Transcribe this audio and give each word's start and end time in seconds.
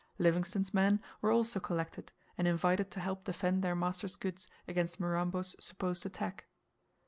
Livingstone's 0.17 0.73
men 0.73 0.99
were 1.21 1.31
also 1.31 1.59
collected, 1.59 2.11
and 2.35 2.47
invited 2.47 2.89
to 2.89 2.99
help 2.99 3.23
defend 3.23 3.63
their 3.63 3.75
master's 3.75 4.15
goods 4.15 4.47
against 4.67 4.99
Mirambo's 4.99 5.55
supposed 5.59 6.07
attack. 6.07 6.47